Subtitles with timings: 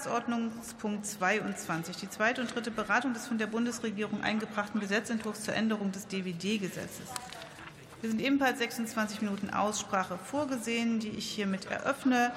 [0.00, 5.92] Tagesordnungspunkt 22, die zweite und dritte Beratung des von der Bundesregierung eingebrachten Gesetzentwurfs zur Änderung
[5.92, 7.08] des DWD-Gesetzes.
[8.00, 12.32] Wir sind ebenfalls 26 Minuten Aussprache vorgesehen, die ich hiermit eröffne.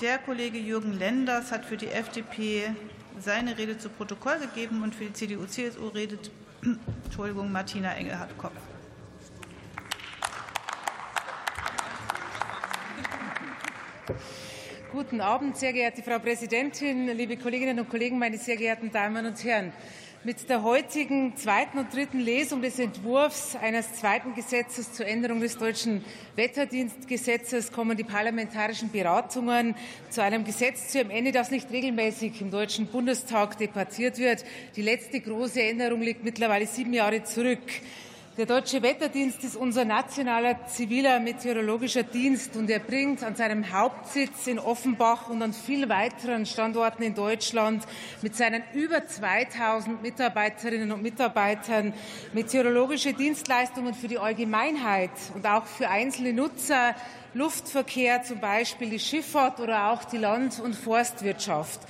[0.00, 2.74] Der Kollege Jürgen Lenders hat für die FDP
[3.20, 6.32] seine Rede zu Protokoll gegeben und für die CDU-CSU redet
[7.04, 8.52] Entschuldigung, Martina Engelhardt-Kopf.
[14.96, 19.44] Guten Abend, sehr geehrte Frau Präsidentin, liebe Kolleginnen und Kollegen, meine sehr geehrten Damen und
[19.44, 19.70] Herren.
[20.24, 25.58] Mit der heutigen zweiten und dritten Lesung des Entwurfs eines zweiten Gesetzes zur Änderung des
[25.58, 26.02] deutschen
[26.36, 29.74] Wetterdienstgesetzes kommen die parlamentarischen Beratungen
[30.08, 34.46] zu einem Gesetz zu einem Ende, das nicht regelmäßig im Deutschen Bundestag debattiert wird.
[34.76, 37.60] Die letzte große Änderung liegt mittlerweile sieben Jahre zurück.
[38.36, 44.46] Der Deutsche Wetterdienst ist unser nationaler ziviler meteorologischer Dienst und er bringt an seinem Hauptsitz
[44.46, 47.86] in Offenbach und an vielen weiteren Standorten in Deutschland
[48.20, 51.94] mit seinen über 2000 Mitarbeiterinnen und Mitarbeitern
[52.34, 56.94] meteorologische Dienstleistungen für die Allgemeinheit und auch für einzelne Nutzer
[57.32, 61.80] Luftverkehr, zum Beispiel die Schifffahrt oder auch die Land- und Forstwirtschaft.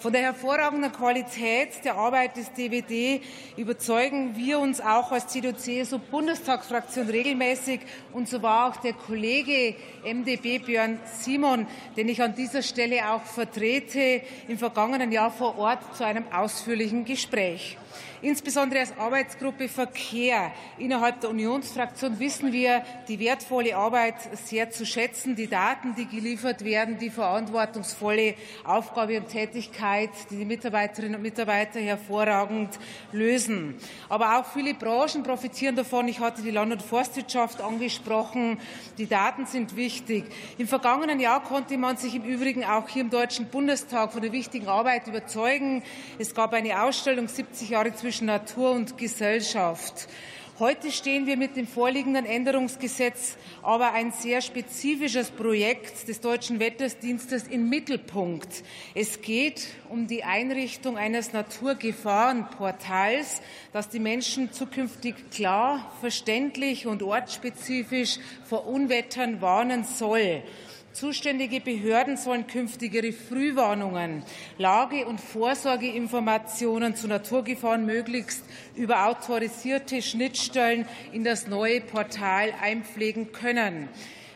[0.00, 3.20] Von der hervorragenden Qualität der Arbeit des DWD
[3.58, 7.80] überzeugen wir uns auch als CDU-CSU-Bundestagsfraktion regelmäßig.
[8.14, 11.66] Und so war auch der Kollege MdB Björn Simon,
[11.98, 17.04] den ich an dieser Stelle auch vertrete, im vergangenen Jahr vor Ort zu einem ausführlichen
[17.04, 17.76] Gespräch.
[18.22, 25.36] Insbesondere als Arbeitsgruppe Verkehr innerhalb der Unionsfraktion wissen wir die wertvolle Arbeit sehr zu schätzen,
[25.36, 28.34] die Daten, die geliefert werden, die verantwortungsvolle
[28.64, 29.89] Aufgabe und Tätigkeit,
[30.30, 32.78] die die Mitarbeiterinnen und Mitarbeiter hervorragend
[33.12, 33.74] lösen.
[34.08, 36.08] Aber auch viele Branchen profitieren davon.
[36.08, 38.58] Ich hatte die Land- und Forstwirtschaft angesprochen.
[38.98, 40.24] Die Daten sind wichtig.
[40.58, 44.32] Im vergangenen Jahr konnte man sich im Übrigen auch hier im Deutschen Bundestag von der
[44.32, 45.82] wichtigen Arbeit überzeugen.
[46.18, 50.08] Es gab eine Ausstellung 70 Jahre zwischen Natur und Gesellschaft.
[50.60, 57.48] Heute stehen wir mit dem vorliegenden Änderungsgesetz aber ein sehr spezifisches Projekt des Deutschen Wetterdienstes
[57.48, 58.62] im Mittelpunkt.
[58.94, 63.40] Es geht um die Einrichtung eines Naturgefahrenportals,
[63.72, 70.42] das die Menschen zukünftig klar, verständlich und ortsspezifisch vor Unwettern warnen soll.
[70.92, 74.24] Zuständige Behörden sollen künftig ihre Frühwarnungen,
[74.58, 78.42] Lage- und Vorsorgeinformationen zu Naturgefahren möglichst
[78.74, 83.88] über autorisierte Schnittstellen in das neue Portal einpflegen können.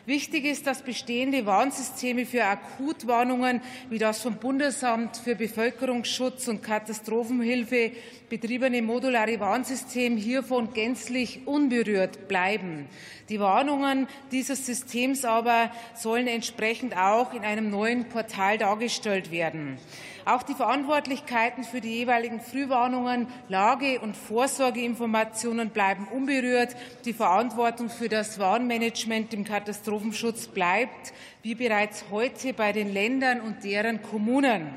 [0.05, 7.91] Wichtig ist, dass bestehende Warnsysteme für Akutwarnungen wie das vom Bundesamt für Bevölkerungsschutz und Katastrophenhilfe
[8.29, 12.87] betriebene modulare Warnsystem hiervon gänzlich unberührt bleiben.
[13.29, 19.79] Die Warnungen dieses Systems aber sollen entsprechend auch in einem neuen Portal dargestellt werden.
[20.27, 26.75] Auch die Verantwortlichkeiten für die jeweiligen Frühwarnungen, Lage- und Vorsorgeinformationen bleiben unberührt.
[27.05, 33.63] Die Verantwortung für das Warnmanagement im Katastrophenschutz bleibt, wie bereits heute bei den Ländern und
[33.63, 34.73] deren Kommunen.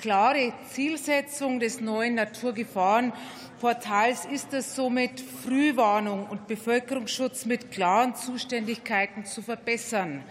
[0.00, 9.42] Klare Zielsetzung des neuen Naturgefahrenportals ist es somit, Frühwarnung und Bevölkerungsschutz mit klaren Zuständigkeiten zu
[9.42, 10.22] verbessern.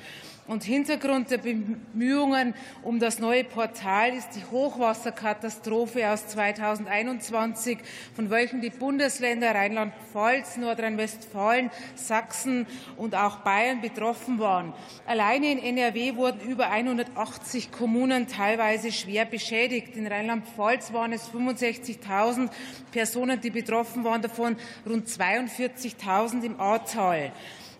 [0.51, 2.53] Und Hintergrund der Bemühungen
[2.83, 7.77] um das neue Portal ist die Hochwasserkatastrophe aus 2021,
[8.13, 12.67] von welchen die Bundesländer Rheinland-Pfalz, Nordrhein-Westfalen, Sachsen
[12.97, 14.73] und auch Bayern betroffen waren.
[15.05, 19.95] Alleine in NRW wurden über 180 Kommunen teilweise schwer beschädigt.
[19.95, 22.49] In Rheinland-Pfalz waren es 65.000
[22.91, 27.31] Personen, die betroffen waren, davon rund 42.000 im Ahrtal.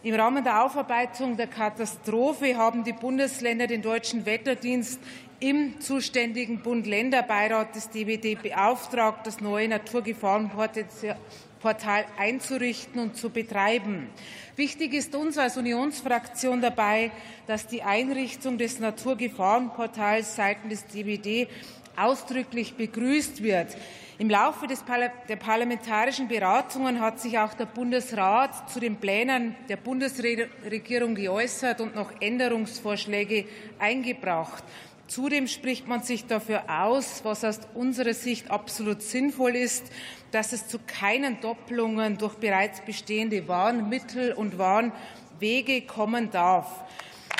[0.04, 5.00] Im Rahmen der Aufarbeitung der Katastrophe haben die Bundesländer den Deutschen Wetterdienst
[5.40, 14.10] im zuständigen Bund-Länder-Beirat des DWD beauftragt, das neue Naturgefahrenportal einzurichten und zu betreiben.
[14.56, 17.12] Wichtig ist uns als Unionsfraktion dabei,
[17.46, 21.48] dass die Einrichtung des Naturgefahrenportals seitens des DWD
[21.96, 23.76] ausdrücklich begrüßt wird.
[24.18, 31.16] Im Laufe der parlamentarischen Beratungen hat sich auch der Bundesrat zu den Plänen der Bundesregierung
[31.16, 33.46] geäußert und noch Änderungsvorschläge
[33.80, 34.64] eingebracht.
[35.08, 39.92] Zudem spricht man sich dafür aus, was aus unserer Sicht absolut sinnvoll ist,
[40.32, 46.86] dass es zu keinen Doppelungen durch bereits bestehende Warnmittel und Warnwege kommen darf.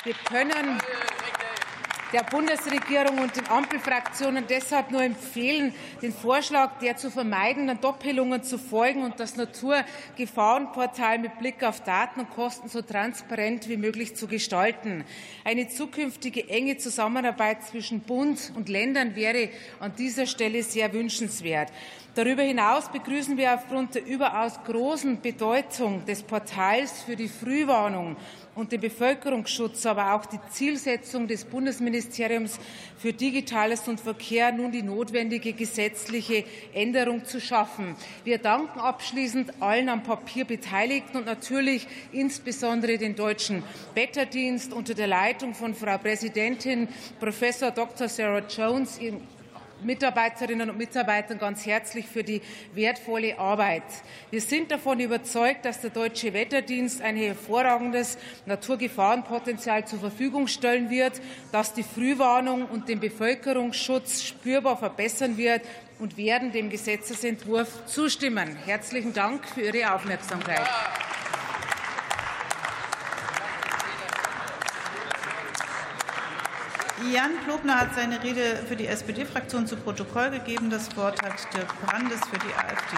[0.04, 0.78] Wir können
[2.12, 8.58] der Bundesregierung und den Ampelfraktionen deshalb nur empfehlen, den Vorschlag der zu vermeidenden Doppelungen zu
[8.58, 14.26] folgen und das Naturgefahrenportal mit Blick auf Daten und Kosten so transparent wie möglich zu
[14.26, 15.04] gestalten.
[15.44, 19.48] Eine zukünftige enge Zusammenarbeit zwischen Bund und Ländern wäre
[19.80, 21.72] an dieser Stelle sehr wünschenswert.
[22.14, 28.16] Darüber hinaus begrüßen wir aufgrund der überaus großen Bedeutung des Portals für die Frühwarnung
[28.54, 32.58] und den Bevölkerungsschutz, aber auch die Zielsetzung des Bundesministeriums
[32.98, 36.44] für Digitales und Verkehr, nun die notwendige gesetzliche
[36.74, 37.96] Änderung zu schaffen.
[38.24, 43.62] Wir danken abschließend allen am Papier Beteiligten und natürlich insbesondere den Deutschen
[43.94, 46.88] Wetterdienst unter der Leitung von Frau Präsidentin
[47.20, 48.08] Professor Dr.
[48.08, 48.98] Sarah Jones,
[49.84, 52.42] Mitarbeiterinnen und Mitarbeitern ganz herzlich für die
[52.74, 53.82] wertvolle Arbeit.
[54.30, 61.20] Wir sind davon überzeugt, dass der Deutsche Wetterdienst ein hervorragendes Naturgefahrenpotenzial zur Verfügung stellen wird,
[61.52, 65.62] dass die Frühwarnung und den Bevölkerungsschutz spürbar verbessern wird
[65.98, 68.56] und werden dem Gesetzesentwurf zustimmen.
[68.64, 70.68] Herzlichen Dank für Ihre Aufmerksamkeit.
[77.12, 80.70] Jan Plogner hat seine Rede für die SPD-Fraktion zu Protokoll gegeben.
[80.70, 82.96] Das Wort hat Dirk Brandes für die AfD.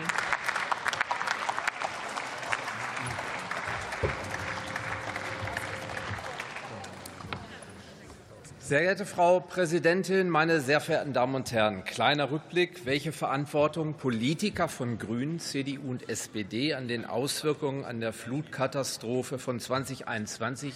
[8.60, 11.84] Sehr geehrte Frau Präsidentin, meine sehr verehrten Damen und Herren!
[11.84, 18.12] Kleiner Rückblick, welche Verantwortung Politiker von Grünen, CDU und SPD an den Auswirkungen an der
[18.12, 20.72] Flutkatastrophe von 2021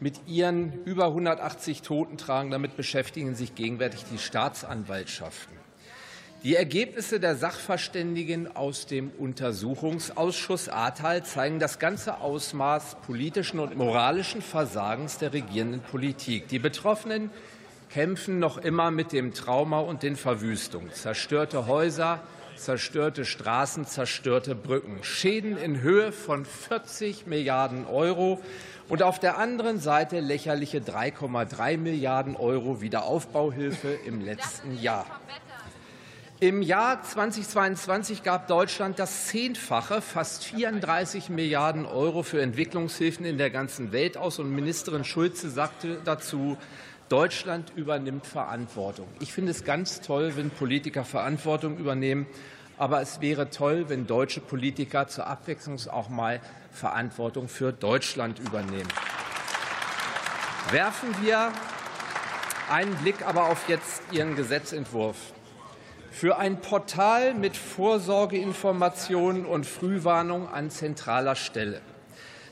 [0.00, 2.50] mit ihren über 180 Toten tragen.
[2.50, 5.56] Damit beschäftigen sich gegenwärtig die Staatsanwaltschaften.
[6.42, 14.42] Die Ergebnisse der Sachverständigen aus dem Untersuchungsausschuss Ahrtal zeigen das ganze Ausmaß politischen und moralischen
[14.42, 16.46] Versagens der regierenden Politik.
[16.48, 17.30] Die Betroffenen
[17.90, 20.92] kämpfen noch immer mit dem Trauma und den Verwüstungen.
[20.92, 22.20] Zerstörte Häuser,
[22.56, 28.40] zerstörte Straßen, zerstörte Brücken, Schäden in Höhe von 40 Milliarden Euro
[28.88, 35.06] und auf der anderen Seite lächerliche 3,3 Milliarden Euro Wiederaufbauhilfe im letzten Jahr.
[36.38, 43.48] Im Jahr 2022 gab Deutschland das Zehnfache, fast 34 Milliarden Euro für Entwicklungshilfen in der
[43.48, 44.38] ganzen Welt aus.
[44.38, 46.58] Und Ministerin Schulze sagte dazu,
[47.08, 49.06] Deutschland übernimmt Verantwortung.
[49.20, 52.26] Ich finde es ganz toll, wenn Politiker Verantwortung übernehmen.
[52.78, 56.40] Aber es wäre toll, wenn deutsche Politiker zur Abwechslung auch mal
[56.72, 58.88] Verantwortung für Deutschland übernehmen.
[60.70, 61.52] Werfen wir
[62.70, 65.16] einen Blick aber auf jetzt Ihren Gesetzentwurf.
[66.10, 71.80] Für ein Portal mit Vorsorgeinformationen und Frühwarnung an zentraler Stelle.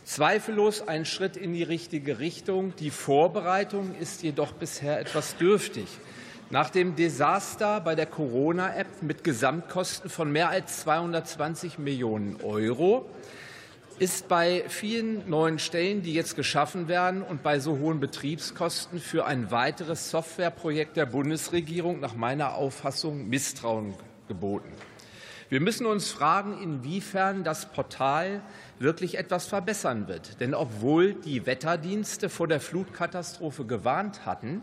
[0.04, 2.74] Zweifellos ein Schritt in die richtige Richtung.
[2.76, 5.86] Die Vorbereitung ist jedoch bisher etwas dürftig.
[6.50, 13.06] Nach dem Desaster bei der Corona-App mit Gesamtkosten von mehr als 220 Millionen Euro
[13.98, 19.24] ist bei vielen neuen Stellen, die jetzt geschaffen werden und bei so hohen Betriebskosten für
[19.24, 23.94] ein weiteres Softwareprojekt der Bundesregierung nach meiner Auffassung Misstrauen
[24.28, 24.70] geboten.
[25.50, 28.42] Wir müssen uns fragen, inwiefern das Portal
[28.78, 30.40] wirklich etwas verbessern wird.
[30.40, 34.62] Denn obwohl die Wetterdienste vor der Flutkatastrophe gewarnt hatten,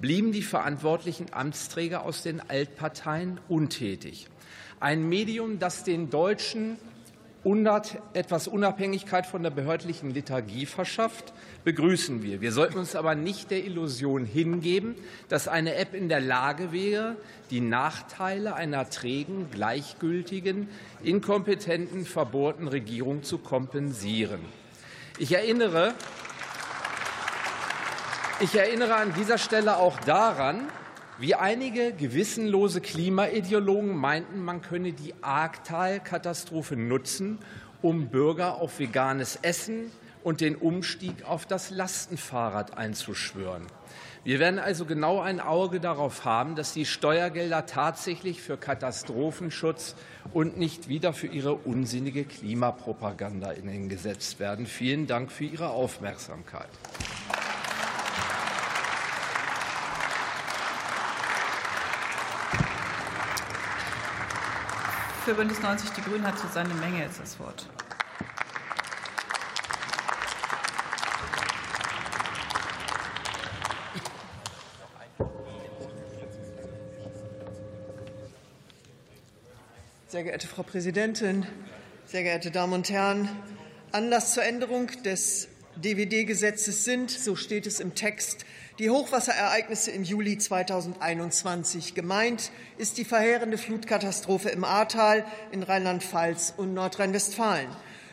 [0.00, 4.28] blieben die verantwortlichen Amtsträger aus den Altparteien untätig.
[4.80, 6.78] Ein Medium, das den Deutschen
[8.14, 11.32] etwas Unabhängigkeit von der behördlichen Liturgie verschafft,
[11.64, 12.40] begrüßen wir.
[12.40, 14.94] Wir sollten uns aber nicht der Illusion hingeben,
[15.28, 17.16] dass eine App in der Lage wäre,
[17.50, 20.68] die Nachteile einer trägen, gleichgültigen,
[21.02, 24.40] inkompetenten, verbohrten Regierung zu kompensieren.
[25.18, 25.94] Ich erinnere,
[28.40, 30.62] ich erinnere an dieser Stelle auch daran,
[31.18, 37.38] wie einige gewissenlose Klimaideologen meinten, man könne die Ahrtal-Katastrophe nutzen,
[37.82, 39.92] um Bürger auf veganes Essen
[40.24, 43.66] und den Umstieg auf das Lastenfahrrad einzuschwören.
[44.24, 49.94] Wir werden also genau ein Auge darauf haben, dass die Steuergelder tatsächlich für Katastrophenschutz
[50.32, 54.66] und nicht wieder für ihre unsinnige Klimapropaganda eingesetzt werden.
[54.66, 56.70] Vielen Dank für Ihre Aufmerksamkeit.
[65.24, 67.66] Für Bündnis 90 Die Grünen hat Susanne Menge jetzt das Wort.
[80.08, 81.46] Sehr geehrte Frau Präsidentin,
[82.04, 83.30] sehr geehrte Damen und Herren!
[83.92, 85.48] Anlass zur Änderung des
[85.82, 88.44] DWD-Gesetzes sind, so steht es im Text,
[88.78, 91.94] die Hochwasserereignisse im Juli 2021.
[91.94, 97.68] Gemeint ist die verheerende Flutkatastrophe im Ahrtal in Rheinland-Pfalz und Nordrhein-Westfalen.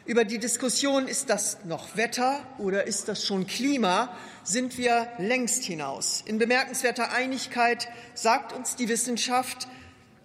[0.05, 5.63] Über die Diskussion, ist das noch Wetter oder ist das schon Klima, sind wir längst
[5.63, 6.23] hinaus.
[6.25, 9.67] In bemerkenswerter Einigkeit sagt uns die Wissenschaft,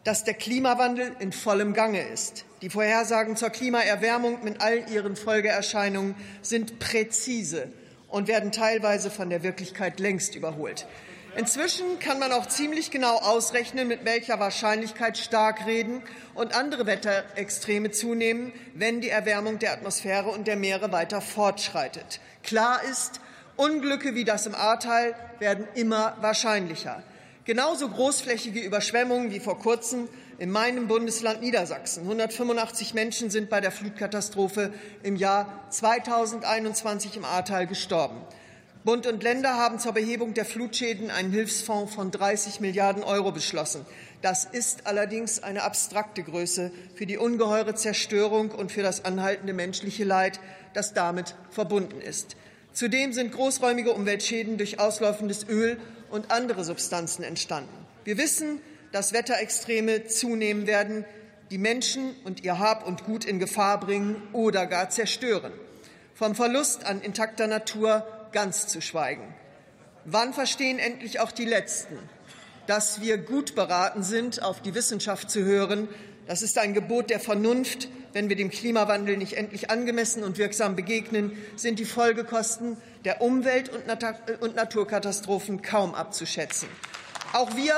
[0.06, 2.44] dass der Klimawandel in vollem Gange ist.
[2.62, 7.72] Die Vorhersagen zur Klimaerwärmung mit all ihren Folgeerscheinungen sind präzise
[8.06, 10.86] und werden teilweise von der Wirklichkeit längst überholt.
[11.36, 16.02] Inzwischen kann man auch ziemlich genau ausrechnen, mit welcher Wahrscheinlichkeit Starkreden
[16.34, 22.20] und andere Wetterextreme zunehmen, wenn die Erwärmung der Atmosphäre und der Meere weiter fortschreitet.
[22.44, 23.20] Klar ist,
[23.56, 27.02] Unglücke wie das im Ahrtal werden immer wahrscheinlicher.
[27.46, 32.02] Genauso großflächige Überschwemmungen wie vor kurzem in meinem Bundesland Niedersachsen.
[32.02, 34.72] 185 Menschen sind bei der Flutkatastrophe
[35.04, 38.20] im Jahr 2021 im Ahrtal gestorben.
[38.84, 43.86] Bund und Länder haben zur Behebung der Flutschäden einen Hilfsfonds von 30 Milliarden Euro beschlossen.
[44.22, 50.02] Das ist allerdings eine abstrakte Größe für die ungeheure Zerstörung und für das anhaltende menschliche
[50.02, 50.40] Leid,
[50.74, 52.36] das damit verbunden ist.
[52.72, 55.78] Zudem sind großräumige Umweltschäden durch auslaufendes Öl
[56.10, 57.86] und andere Substanzen entstanden.
[58.04, 58.60] Wir wissen,
[58.92, 61.04] dass Wetterextreme zunehmen werden,
[61.50, 65.52] die Menschen und ihr Hab und Gut in Gefahr bringen oder gar zerstören.
[66.14, 69.34] Vom Verlust an intakter Natur ganz zu schweigen.
[70.04, 71.98] Wann verstehen endlich auch die Letzten,
[72.66, 75.88] dass wir gut beraten sind, auf die Wissenschaft zu hören?
[76.26, 77.88] Das ist ein Gebot der Vernunft.
[78.12, 83.70] Wenn wir dem Klimawandel nicht endlich angemessen und wirksam begegnen, sind die Folgekosten der Umwelt-
[84.40, 86.68] und Naturkatastrophen kaum abzuschätzen.
[87.32, 87.74] Auch wir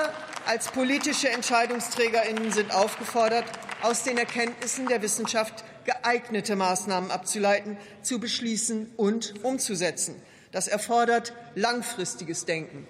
[0.47, 3.45] als politische Entscheidungsträgerinnen sind aufgefordert,
[3.83, 10.15] aus den Erkenntnissen der Wissenschaft geeignete Maßnahmen abzuleiten, zu beschließen und umzusetzen.
[10.53, 12.87] Das erfordert langfristiges Denken.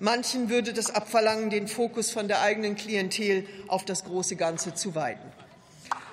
[0.00, 4.94] Manchen würde das abverlangen, den Fokus von der eigenen Klientel auf das große Ganze zu
[4.94, 5.32] weiten.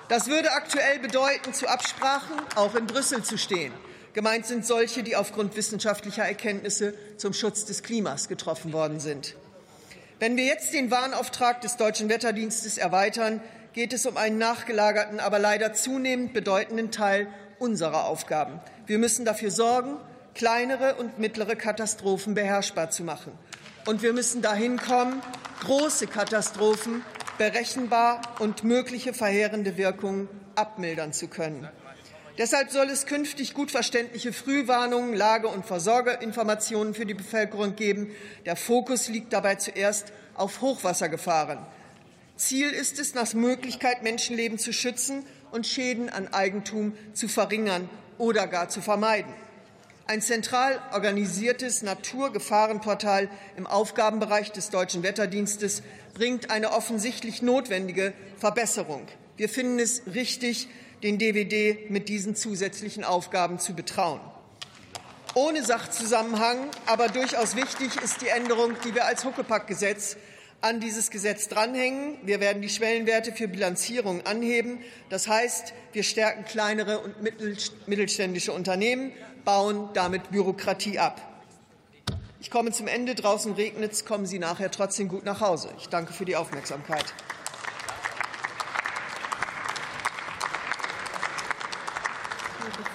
[0.08, 3.72] Das würde aktuell bedeuten, zu Absprachen auch in Brüssel zu stehen.
[4.12, 9.36] Gemeint sind solche, die aufgrund wissenschaftlicher Erkenntnisse zum Schutz des Klimas getroffen worden sind.
[10.18, 13.40] Wenn wir jetzt den Warnauftrag des Deutschen Wetterdienstes erweitern,
[13.72, 17.28] geht es um einen nachgelagerten, aber leider zunehmend bedeutenden Teil
[17.58, 18.58] unserer Aufgaben.
[18.86, 19.96] Wir müssen dafür sorgen,
[20.34, 23.32] kleinere und mittlere Katastrophen beherrschbar zu machen.
[23.86, 25.22] Und wir müssen dahin kommen,
[25.60, 27.04] große Katastrophen
[27.38, 31.68] berechenbar und mögliche verheerende Wirkungen abmildern zu können.
[32.36, 38.10] Deshalb soll es künftig gut verständliche Frühwarnungen, Lage- und Versorgerinformationen für die Bevölkerung geben.
[38.44, 41.58] Der Fokus liegt dabei zuerst auf Hochwassergefahren.
[42.36, 47.88] Ziel ist es, nach Möglichkeit Menschenleben zu schützen und Schäden an Eigentum zu verringern
[48.18, 49.32] oder gar zu vermeiden.
[50.08, 55.82] Ein zentral organisiertes Naturgefahrenportal im Aufgabenbereich des Deutschen Wetterdienstes
[56.14, 59.08] bringt eine offensichtlich notwendige Verbesserung.
[59.36, 60.68] Wir finden es richtig,
[61.02, 64.20] den DWD mit diesen zusätzlichen Aufgaben zu betrauen.
[65.34, 70.16] Ohne Sachzusammenhang, aber durchaus wichtig ist die Änderung, die wir als Huckepack-Gesetz
[70.60, 72.18] an dieses Gesetz dranhängen.
[72.24, 74.80] Wir werden die Schwellenwerte für Bilanzierung anheben.
[75.10, 77.14] Das heißt, wir stärken kleinere und
[77.86, 79.12] mittelständische Unternehmen
[79.44, 81.20] bauen damit Bürokratie ab.
[82.40, 83.14] Ich komme zum Ende.
[83.14, 84.04] Draußen regnet es.
[84.04, 85.68] Kommen Sie nachher trotzdem gut nach Hause.
[85.78, 87.04] Ich danke für die Aufmerksamkeit.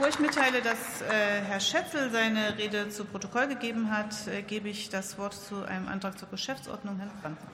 [0.01, 4.67] Bevor ich mitteile, dass äh, Herr Schätzel seine Rede zu Protokoll gegeben hat, äh, gebe
[4.67, 7.47] ich das Wort zu einem Antrag zur Geschäftsordnung Herrn Brandner.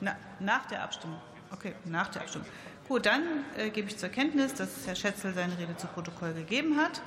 [0.00, 1.18] Na, nach der Abstimmung.
[1.50, 2.46] Okay, nach der Abstimmung.
[2.86, 3.24] Gut, dann
[3.56, 7.02] äh, gebe ich zur Kenntnis, dass Herr Schätzel seine Rede zu Protokoll gegeben hat.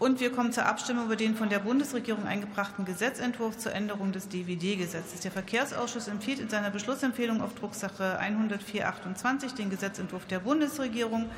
[0.00, 4.28] Und wir kommen zur Abstimmung über den von der Bundesregierung eingebrachten Gesetzentwurf zur Änderung des
[4.28, 5.20] DWD-Gesetzes.
[5.20, 11.30] Der Verkehrsausschuss empfiehlt in seiner Beschlussempfehlung auf Drucksache 10428 den Gesetzentwurf der Bundesregierung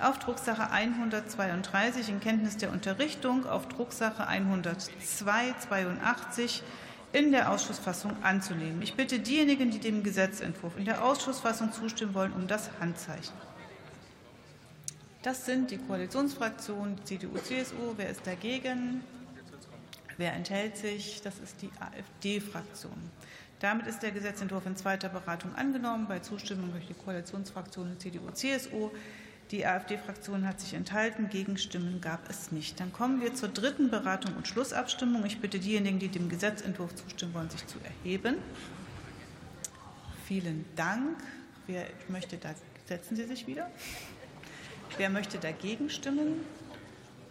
[0.00, 6.62] auf Drucksache 132 in Kenntnis der Unterrichtung auf Drucksache 10282
[7.12, 8.82] in der Ausschussfassung anzunehmen.
[8.82, 13.34] Ich bitte diejenigen, die dem Gesetzentwurf in der Ausschussfassung zustimmen wollen, um das Handzeichen.
[15.22, 17.94] Das sind die Koalitionsfraktionen CDU, CSU.
[17.96, 19.04] Wer ist dagegen?
[20.16, 21.22] Wer enthält sich?
[21.22, 23.10] Das ist die AfD-Fraktion.
[23.60, 26.08] Damit ist der Gesetzentwurf in zweiter Beratung angenommen.
[26.08, 28.90] Bei Zustimmung durch die Koalitionsfraktionen CDU, CSU.
[29.52, 31.28] Die AfD-Fraktion hat sich enthalten.
[31.28, 32.80] Gegenstimmen gab es nicht.
[32.80, 35.26] Dann kommen wir zur dritten Beratung und Schlussabstimmung.
[35.26, 38.36] Ich bitte diejenigen, die dem Gesetzentwurf zustimmen wollen, sich zu erheben.
[40.26, 41.18] Vielen Dank.
[41.66, 42.54] Wer möchte da?
[42.86, 43.70] Setzen Sie sich wieder.
[44.96, 46.40] Wer möchte dagegen stimmen?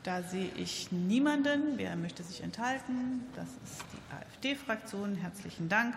[0.03, 1.77] Da sehe ich niemanden.
[1.77, 3.23] Wer möchte sich enthalten?
[3.35, 5.15] Das ist die AfD-Fraktion.
[5.15, 5.95] Herzlichen Dank.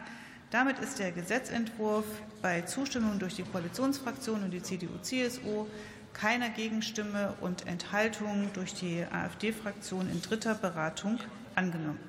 [0.50, 2.06] Damit ist der Gesetzentwurf
[2.40, 5.66] bei Zustimmung durch die Koalitionsfraktion und die CDU-CSU,
[6.14, 11.18] keiner Gegenstimme und Enthaltung durch die AfD-Fraktion in dritter Beratung
[11.54, 12.00] angenommen.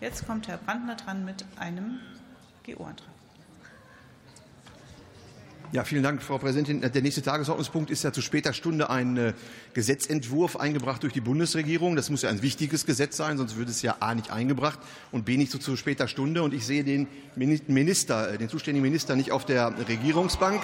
[0.00, 2.00] Jetzt kommt Herr Brandner dran mit einem
[2.66, 3.06] GO-Antrag.
[5.72, 6.80] Ja, vielen Dank, Frau Präsidentin.
[6.80, 9.32] Der nächste Tagesordnungspunkt ist ja zu später Stunde ein äh,
[9.72, 11.94] Gesetzentwurf eingebracht durch die Bundesregierung.
[11.94, 14.80] Das muss ja ein wichtiges Gesetz sein, sonst würde es ja A nicht eingebracht
[15.12, 16.42] und B nicht so zu später Stunde.
[16.42, 20.60] Und ich sehe den Minister, äh, den zuständigen Minister nicht auf der Regierungsbank.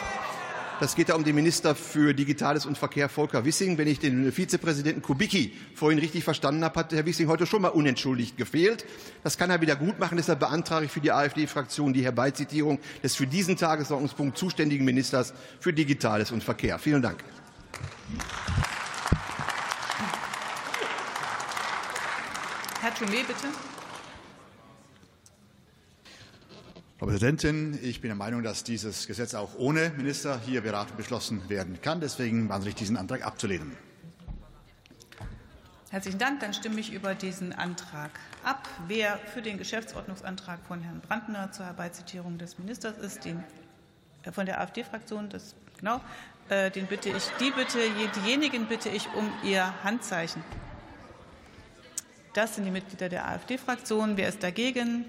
[0.79, 3.79] Das geht da um den Minister für Digitales und Verkehr, Volker Wissing.
[3.79, 7.69] Wenn ich den Vizepräsidenten Kubicki vorhin richtig verstanden habe, hat Herr Wissing heute schon mal
[7.69, 8.85] unentschuldigt gefehlt.
[9.25, 10.19] Das kann er wieder gut machen.
[10.19, 15.73] Deshalb beantrage ich für die AfD-Fraktion die Herbeizitierung des für diesen Tagesordnungspunkt zuständigen Ministers für
[15.73, 16.79] Digitales und Verkehr.
[16.79, 17.25] Vielen Dank.
[22.83, 23.49] Herr Thomé, bitte.
[26.99, 30.97] Frau Präsidentin, ich bin der Meinung, dass dieses Gesetz auch ohne Minister hier beraten und
[30.97, 32.01] beschlossen werden kann.
[32.01, 33.77] Deswegen wandere ich diesen Antrag abzulehnen.
[35.91, 36.41] Herzlichen Dank.
[36.41, 38.11] Dann stimme ich über diesen Antrag
[38.45, 38.67] ab.
[38.89, 43.45] Wer für den Geschäftsordnungsantrag von Herrn Brandner zur Herbeizitierung des Ministers ist, den
[44.23, 45.29] äh, von der AfD-Fraktion,
[45.77, 46.01] genau,
[46.49, 47.79] äh, den bitte ich, die bitte,
[48.25, 50.43] diejenigen bitte ich um ihr Handzeichen.
[52.33, 54.17] Das sind die Mitglieder der AfD-Fraktion.
[54.17, 55.05] Wer ist dagegen?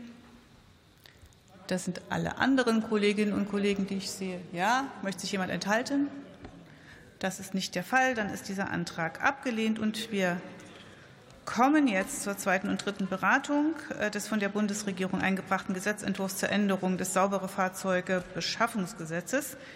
[1.68, 4.40] Das sind alle anderen Kolleginnen und Kollegen, die ich sehe.
[4.54, 6.08] Ja, möchte sich jemand enthalten?
[7.20, 8.16] Das ist nicht der Fall.
[8.16, 10.40] Dann ist dieser Antrag abgelehnt und wir
[11.44, 16.50] kommen jetzt zur zweiten und dritten Beratung äh, des von der Bundesregierung eingebrachten Gesetzentwurfs zur
[16.50, 19.58] Änderung des saubere Fahrzeuge Beschaffungsgesetzes.